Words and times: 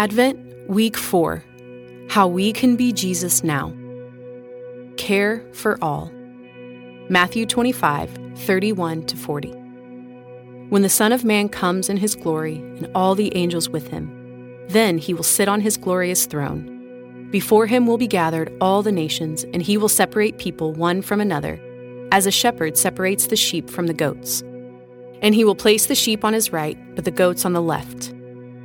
Advent, 0.00 0.40
Week 0.66 0.96
4 0.96 1.44
How 2.08 2.26
We 2.26 2.54
Can 2.54 2.74
Be 2.74 2.90
Jesus 2.90 3.44
Now. 3.44 3.70
Care 4.96 5.44
for 5.52 5.76
All. 5.84 6.10
Matthew 7.10 7.44
25, 7.44 8.08
31 8.34 9.04
to 9.04 9.16
40. 9.18 9.50
When 10.70 10.80
the 10.80 10.88
Son 10.88 11.12
of 11.12 11.22
Man 11.22 11.50
comes 11.50 11.90
in 11.90 11.98
his 11.98 12.14
glory 12.14 12.54
and 12.54 12.90
all 12.94 13.14
the 13.14 13.36
angels 13.36 13.68
with 13.68 13.88
him, 13.88 14.08
then 14.68 14.96
he 14.96 15.12
will 15.12 15.22
sit 15.22 15.48
on 15.48 15.60
his 15.60 15.76
glorious 15.76 16.24
throne. 16.24 17.28
Before 17.30 17.66
him 17.66 17.86
will 17.86 17.98
be 17.98 18.06
gathered 18.06 18.56
all 18.58 18.82
the 18.82 18.90
nations, 18.90 19.44
and 19.52 19.60
he 19.60 19.76
will 19.76 19.90
separate 19.90 20.38
people 20.38 20.72
one 20.72 21.02
from 21.02 21.20
another, 21.20 21.60
as 22.10 22.24
a 22.24 22.30
shepherd 22.30 22.78
separates 22.78 23.26
the 23.26 23.36
sheep 23.36 23.68
from 23.68 23.86
the 23.86 23.92
goats. 23.92 24.40
And 25.20 25.34
he 25.34 25.44
will 25.44 25.54
place 25.54 25.84
the 25.84 25.94
sheep 25.94 26.24
on 26.24 26.32
his 26.32 26.54
right, 26.54 26.78
but 26.96 27.04
the 27.04 27.10
goats 27.10 27.44
on 27.44 27.52
the 27.52 27.60
left. 27.60 28.14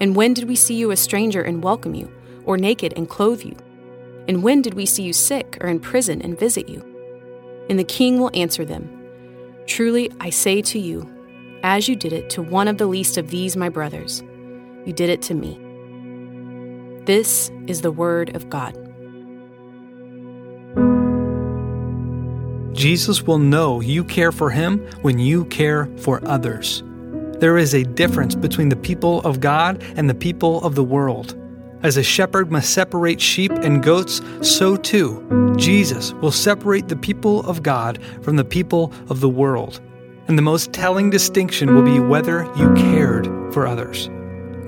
And 0.00 0.16
when 0.16 0.34
did 0.34 0.48
we 0.48 0.56
see 0.56 0.74
you 0.74 0.90
a 0.90 0.96
stranger 0.96 1.42
and 1.42 1.62
welcome 1.62 1.94
you, 1.94 2.10
or 2.44 2.56
naked 2.56 2.94
and 2.96 3.08
clothe 3.08 3.42
you? 3.42 3.54
And 4.26 4.42
when 4.42 4.62
did 4.62 4.74
we 4.74 4.86
see 4.86 5.02
you 5.02 5.12
sick 5.12 5.58
or 5.60 5.68
in 5.68 5.80
prison 5.80 6.22
and 6.22 6.38
visit 6.38 6.68
you? 6.68 6.84
And 7.68 7.78
the 7.78 7.84
king 7.84 8.18
will 8.18 8.30
answer 8.34 8.64
them 8.64 8.96
Truly 9.66 10.10
I 10.18 10.30
say 10.30 10.62
to 10.62 10.78
you, 10.78 11.08
as 11.62 11.88
you 11.88 11.94
did 11.94 12.12
it 12.12 12.30
to 12.30 12.42
one 12.42 12.66
of 12.66 12.78
the 12.78 12.86
least 12.86 13.18
of 13.18 13.30
these 13.30 13.56
my 13.56 13.68
brothers, 13.68 14.22
you 14.84 14.92
did 14.92 15.10
it 15.10 15.22
to 15.22 15.34
me. 15.34 15.60
This 17.04 17.52
is 17.66 17.82
the 17.82 17.92
word 17.92 18.34
of 18.34 18.50
God. 18.50 18.74
Jesus 22.74 23.22
will 23.22 23.38
know 23.38 23.80
you 23.80 24.02
care 24.02 24.32
for 24.32 24.50
him 24.50 24.78
when 25.02 25.18
you 25.18 25.44
care 25.46 25.86
for 25.98 26.24
others. 26.26 26.82
There 27.40 27.56
is 27.56 27.74
a 27.74 27.84
difference 27.84 28.34
between 28.34 28.68
the 28.68 28.76
people 28.76 29.22
of 29.22 29.40
God 29.40 29.82
and 29.96 30.10
the 30.10 30.14
people 30.14 30.62
of 30.62 30.74
the 30.74 30.84
world. 30.84 31.34
As 31.82 31.96
a 31.96 32.02
shepherd 32.02 32.52
must 32.52 32.74
separate 32.74 33.18
sheep 33.18 33.50
and 33.50 33.82
goats, 33.82 34.20
so 34.42 34.76
too 34.76 35.54
Jesus 35.56 36.12
will 36.12 36.32
separate 36.32 36.88
the 36.88 36.96
people 36.96 37.40
of 37.48 37.62
God 37.62 37.98
from 38.20 38.36
the 38.36 38.44
people 38.44 38.92
of 39.08 39.20
the 39.20 39.28
world. 39.30 39.80
And 40.28 40.36
the 40.36 40.42
most 40.42 40.74
telling 40.74 41.08
distinction 41.08 41.74
will 41.74 41.82
be 41.82 41.98
whether 41.98 42.44
you 42.56 42.74
cared 42.74 43.26
for 43.54 43.66
others. 43.66 44.10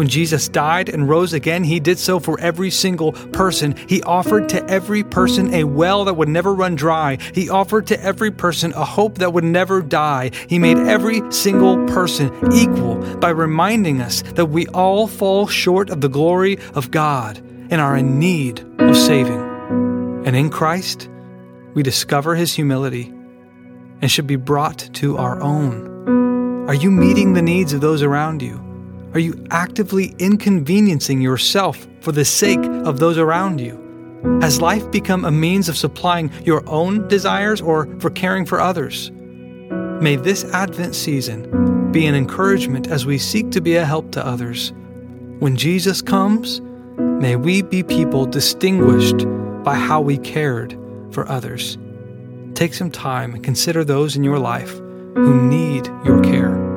When 0.00 0.08
Jesus 0.08 0.48
died 0.48 0.88
and 0.88 1.10
rose 1.10 1.34
again, 1.34 1.62
he 1.62 1.78
did 1.78 1.98
so 1.98 2.20
for 2.20 2.40
every 2.40 2.70
single 2.70 3.12
person. 3.12 3.76
He 3.86 4.02
offered 4.02 4.48
to 4.48 4.66
every 4.66 5.04
person 5.04 5.52
a 5.52 5.64
well 5.64 6.06
that 6.06 6.14
would 6.14 6.26
never 6.30 6.54
run 6.54 6.74
dry. 6.74 7.18
He 7.34 7.50
offered 7.50 7.86
to 7.88 8.02
every 8.02 8.30
person 8.30 8.72
a 8.72 8.82
hope 8.86 9.18
that 9.18 9.34
would 9.34 9.44
never 9.44 9.82
die. 9.82 10.30
He 10.48 10.58
made 10.58 10.78
every 10.78 11.20
single 11.30 11.86
person 11.86 12.32
equal 12.50 12.96
by 13.18 13.28
reminding 13.28 14.00
us 14.00 14.22
that 14.36 14.46
we 14.46 14.66
all 14.68 15.06
fall 15.06 15.46
short 15.46 15.90
of 15.90 16.00
the 16.00 16.08
glory 16.08 16.58
of 16.72 16.90
God 16.90 17.36
and 17.36 17.74
are 17.74 17.94
in 17.94 18.18
need 18.18 18.64
of 18.78 18.96
saving. 18.96 20.24
And 20.24 20.34
in 20.34 20.48
Christ, 20.48 21.10
we 21.74 21.82
discover 21.82 22.36
his 22.36 22.54
humility 22.54 23.12
and 24.00 24.10
should 24.10 24.26
be 24.26 24.36
brought 24.36 24.78
to 24.94 25.18
our 25.18 25.42
own. 25.42 26.64
Are 26.70 26.74
you 26.74 26.90
meeting 26.90 27.34
the 27.34 27.42
needs 27.42 27.74
of 27.74 27.82
those 27.82 28.02
around 28.02 28.40
you? 28.40 28.69
Are 29.12 29.18
you 29.18 29.44
actively 29.50 30.14
inconveniencing 30.20 31.20
yourself 31.20 31.88
for 32.00 32.12
the 32.12 32.24
sake 32.24 32.64
of 32.84 33.00
those 33.00 33.18
around 33.18 33.60
you? 33.60 33.76
Has 34.40 34.60
life 34.60 34.88
become 34.92 35.24
a 35.24 35.32
means 35.32 35.68
of 35.68 35.76
supplying 35.76 36.30
your 36.44 36.62
own 36.68 37.08
desires 37.08 37.60
or 37.60 37.88
for 37.98 38.10
caring 38.10 38.46
for 38.46 38.60
others? 38.60 39.10
May 40.00 40.14
this 40.14 40.44
Advent 40.52 40.94
season 40.94 41.90
be 41.90 42.06
an 42.06 42.14
encouragement 42.14 42.86
as 42.86 43.04
we 43.04 43.18
seek 43.18 43.50
to 43.50 43.60
be 43.60 43.74
a 43.74 43.84
help 43.84 44.12
to 44.12 44.24
others. 44.24 44.72
When 45.40 45.56
Jesus 45.56 46.02
comes, 46.02 46.60
may 47.20 47.34
we 47.34 47.62
be 47.62 47.82
people 47.82 48.26
distinguished 48.26 49.26
by 49.64 49.74
how 49.74 50.00
we 50.00 50.18
cared 50.18 50.78
for 51.10 51.28
others. 51.28 51.78
Take 52.54 52.74
some 52.74 52.92
time 52.92 53.34
and 53.34 53.42
consider 53.42 53.82
those 53.82 54.14
in 54.14 54.22
your 54.22 54.38
life 54.38 54.70
who 55.14 55.48
need 55.48 55.86
your 56.04 56.22
care. 56.22 56.69